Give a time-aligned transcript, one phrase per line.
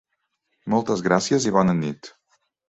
[0.73, 2.11] Moltes gràcies i bona nit!